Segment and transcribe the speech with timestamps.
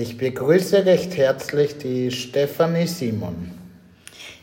[0.00, 3.50] Ich begrüße recht herzlich die Stefanie Simon.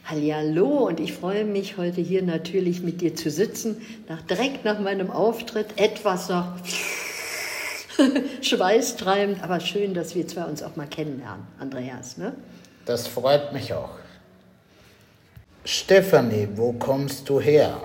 [0.06, 4.80] Hallo und ich freue mich heute hier natürlich mit dir zu sitzen, nach, direkt nach
[4.80, 6.50] meinem Auftritt, etwas noch
[8.44, 12.18] schweißtreibend, aber schön, dass wir zwei uns auch mal kennenlernen, Andreas.
[12.18, 12.36] Ne?
[12.86, 13.98] Das freut mich auch.
[15.66, 17.82] Stefanie, wo kommst du her?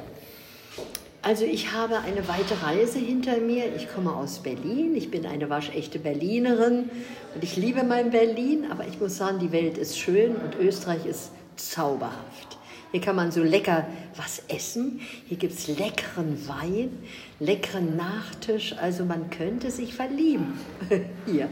[1.24, 3.76] Also ich habe eine weite Reise hinter mir.
[3.76, 4.96] Ich komme aus Berlin.
[4.96, 6.90] Ich bin eine waschechte Berlinerin
[7.34, 8.66] und ich liebe mein Berlin.
[8.72, 12.58] Aber ich muss sagen, die Welt ist schön und Österreich ist zauberhaft.
[12.90, 15.00] Hier kann man so lecker was essen.
[15.28, 16.90] Hier gibt es leckeren Wein,
[17.38, 18.74] leckeren Nachtisch.
[18.76, 20.58] Also man könnte sich verlieben
[21.26, 21.48] hier.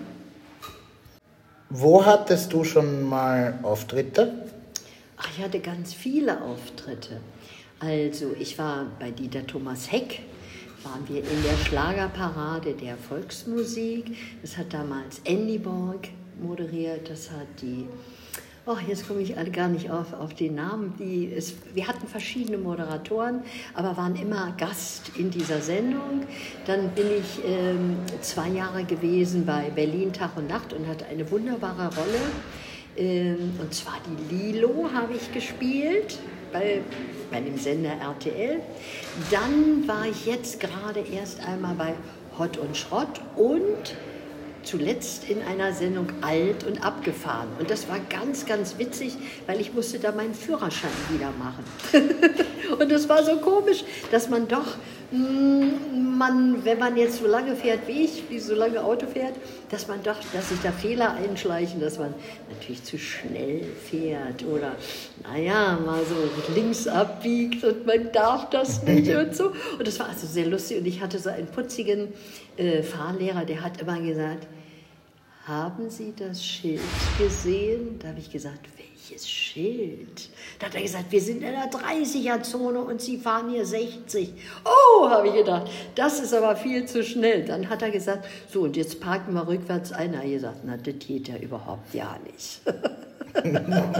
[1.68, 4.48] Wo hattest du schon mal Auftritte?
[5.16, 7.20] Ach, ich hatte ganz viele Auftritte.
[7.80, 10.20] Also, ich war bei Dieter Thomas Heck,
[10.82, 14.16] waren wir in der Schlagerparade der Volksmusik.
[14.42, 16.08] Das hat damals Andy Borg
[16.42, 17.86] moderiert, das hat die
[18.66, 20.94] Oh, jetzt komme ich gar nicht auf, auf den Namen.
[20.98, 26.24] Die, es, wir hatten verschiedene Moderatoren, aber waren immer Gast in dieser Sendung.
[26.66, 31.28] Dann bin ich ähm, zwei Jahre gewesen bei Berlin Tag und Nacht und hatte eine
[31.30, 32.20] wunderbare Rolle.
[33.00, 36.18] Ähm, und zwar die Lilo habe ich gespielt
[36.52, 36.82] bei,
[37.30, 38.60] bei dem Sender RTL.
[39.30, 41.94] Dann war ich jetzt gerade erst einmal bei
[42.38, 43.96] Hot und Schrott und
[44.62, 47.48] zuletzt in einer Sendung alt und abgefahren.
[47.58, 51.64] Und das war ganz, ganz witzig, weil ich musste da meinen Führerschein wieder machen.
[52.78, 54.76] und das war so komisch, dass man doch,
[55.12, 55.59] mm,
[56.20, 59.34] man, wenn man jetzt so lange fährt wie ich, wie so lange Auto fährt,
[59.70, 62.14] dass man doch, dass sich da Fehler einschleichen, dass man
[62.50, 64.76] natürlich zu schnell fährt oder,
[65.24, 69.52] naja, mal so links abbiegt und man darf das nicht und so.
[69.78, 72.12] Und das war also sehr lustig und ich hatte so einen putzigen
[72.58, 74.46] äh, Fahrlehrer, der hat immer gesagt,
[75.50, 76.80] haben Sie das Schild
[77.18, 77.98] gesehen?
[77.98, 80.30] Da habe ich gesagt, welches Schild?
[80.60, 84.32] Da hat er gesagt, wir sind in der 30er-Zone und Sie fahren hier 60.
[84.64, 87.44] Oh, habe ich gedacht, das ist aber viel zu schnell.
[87.44, 90.14] Dann hat er gesagt, so und jetzt parken wir rückwärts ein.
[90.14, 92.60] Er hat gesagt, na, das geht ja überhaupt ja nicht.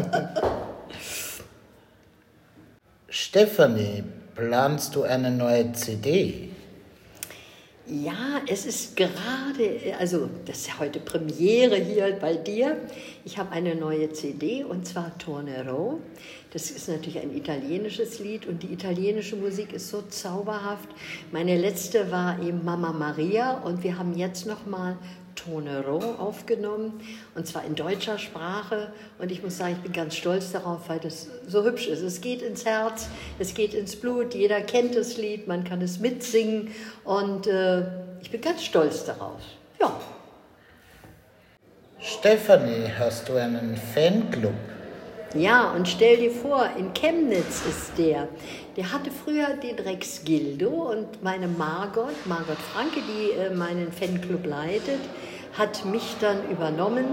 [3.08, 4.04] Stefanie,
[4.36, 6.49] planst du eine neue CD?
[7.92, 12.76] Ja, es ist gerade, also das ist heute Premiere hier bei dir.
[13.24, 15.98] Ich habe eine neue CD und zwar Tornero.
[16.52, 20.88] Das ist natürlich ein italienisches Lied und die italienische Musik ist so zauberhaft.
[21.32, 24.96] Meine letzte war eben Mama Maria und wir haben jetzt noch mal
[25.44, 27.00] Tonero aufgenommen
[27.34, 28.92] und zwar in deutscher Sprache.
[29.18, 32.02] Und ich muss sagen, ich bin ganz stolz darauf, weil das so hübsch ist.
[32.02, 33.08] Es geht ins Herz,
[33.38, 36.70] es geht ins Blut, jeder kennt das Lied, man kann es mitsingen
[37.04, 37.82] und äh,
[38.20, 39.40] ich bin ganz stolz darauf.
[39.80, 39.98] Ja.
[41.98, 44.54] Stefanie, hast du einen Fanclub?
[45.34, 48.26] Ja, und stell dir vor, in Chemnitz ist der.
[48.76, 54.44] Der hatte früher den Rex Gildo und meine Margot, Margot Franke, die äh, meinen Fanclub
[54.44, 54.98] leitet,
[55.58, 57.06] hat mich dann übernommen.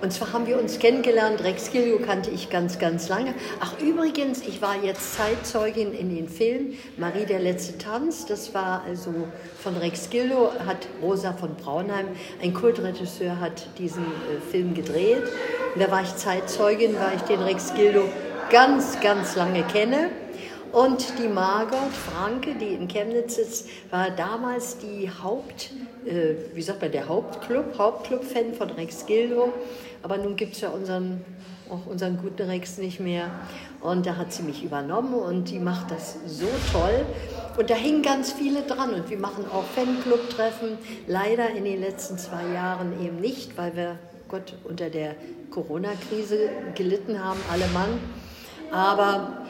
[0.00, 1.42] Und zwar haben wir uns kennengelernt.
[1.44, 3.34] Rex Gildo kannte ich ganz, ganz lange.
[3.60, 8.26] Ach, übrigens, ich war jetzt Zeitzeugin in den Film Marie der letzte Tanz.
[8.26, 9.12] Das war also
[9.62, 12.08] von Rex Gildo, hat Rosa von Braunheim,
[12.42, 15.24] ein Kultregisseur, hat diesen äh, Film gedreht.
[15.74, 18.04] Und da war ich Zeitzeugin, weil ich den Rex Gildo
[18.50, 20.10] ganz, ganz lange kenne.
[20.72, 25.70] Und die Margot Franke, die in Chemnitz sitzt, war damals die Haupt,
[26.06, 29.52] äh, wie sagt man, der Hauptclub, Hauptclub-Fan von Rex Gildo.
[30.02, 31.22] Aber nun gibt es ja unseren,
[31.68, 33.30] auch unseren guten Rex nicht mehr.
[33.82, 37.04] Und da hat sie mich übernommen und die macht das so toll.
[37.58, 38.94] Und da hingen ganz viele dran.
[38.94, 40.78] Und wir machen auch Fanclub-Treffen.
[41.06, 45.16] Leider in den letzten zwei Jahren eben nicht, weil wir Gott unter der
[45.50, 48.00] Corona-Krise gelitten haben, alle Mann.
[48.70, 49.42] Aber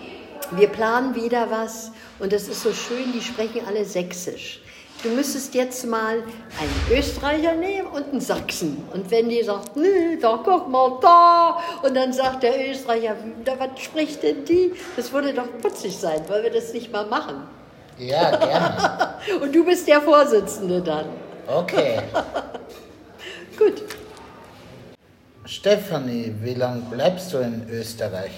[0.50, 4.60] wir planen wieder was und das ist so schön, die sprechen alle sächsisch.
[5.02, 8.84] Du müsstest jetzt mal einen Österreicher nehmen und einen Sachsen.
[8.92, 13.58] Und wenn die sagt, nee, da guck mal da, und dann sagt der Österreicher, da,
[13.58, 14.72] was spricht denn die?
[14.94, 17.48] Das würde doch putzig sein, weil wir das nicht mal machen.
[17.98, 19.14] Ja, gerne.
[19.42, 21.06] und du bist der Vorsitzende dann.
[21.48, 22.02] Okay.
[23.58, 23.82] Gut.
[25.44, 28.30] Stefanie, wie lange bleibst du in Österreich?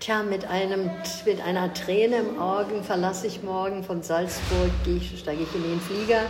[0.00, 0.90] Tja, mit, einem,
[1.26, 5.78] mit einer Träne im Augen verlasse ich morgen von Salzburg, ich, steige ich in den
[5.78, 6.22] Flieger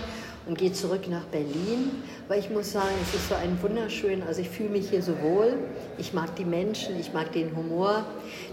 [0.46, 1.90] und gehe zurück nach Berlin,
[2.28, 5.20] weil ich muss sagen, es ist so ein wunderschön, also ich fühle mich hier so
[5.20, 5.54] wohl,
[5.98, 8.04] ich mag die Menschen, ich mag den Humor.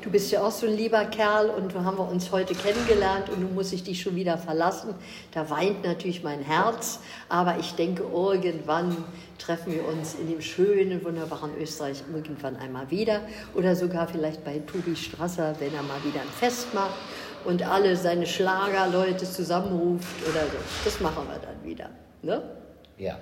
[0.02, 3.30] Du bist ja auch so ein lieber Kerl und so haben wir uns heute kennengelernt
[3.30, 4.94] und nun muss ich dich schon wieder verlassen.
[5.32, 7.00] Da weint natürlich mein Herz,
[7.30, 8.96] aber ich denke, irgendwann
[9.38, 13.22] treffen wir uns in dem schönen, wunderbaren Österreich irgendwann einmal wieder
[13.56, 16.96] oder sogar vielleicht bei Tobi Strasser, wenn er mal wieder ein Fest macht
[17.48, 20.58] und alle seine Schlagerleute zusammenruft oder so.
[20.84, 21.90] Das machen wir dann wieder.
[22.22, 22.44] Ne?
[22.98, 23.18] Ja.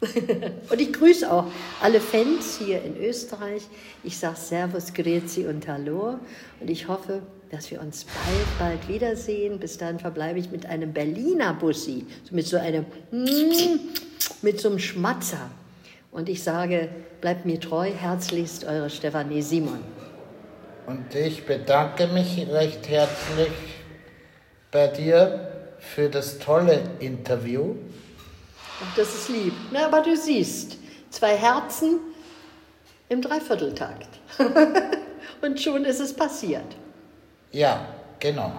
[0.70, 1.46] und ich grüße auch
[1.80, 3.62] alle Fans hier in Österreich.
[4.02, 6.18] Ich sage Servus, Grüezi und Hallo.
[6.58, 7.22] Und ich hoffe,
[7.52, 9.60] dass wir uns bald, bald wiedersehen.
[9.60, 12.86] Bis dann verbleibe ich mit einem Berliner Bussi, mit so einem,
[14.42, 15.48] mit so einem Schmatzer.
[16.10, 16.88] Und ich sage,
[17.20, 17.88] bleibt mir treu.
[17.88, 19.78] Herzlichst, eure Stefanie Simon.
[20.90, 23.52] Und ich bedanke mich recht herzlich
[24.72, 27.76] bei dir für das tolle Interview.
[28.82, 29.52] Ach, das ist lieb.
[29.70, 30.78] Na, aber du siehst,
[31.10, 32.00] zwei Herzen
[33.08, 34.08] im Dreivierteltakt.
[35.42, 36.74] Und schon ist es passiert.
[37.52, 37.86] Ja,
[38.18, 38.50] genau.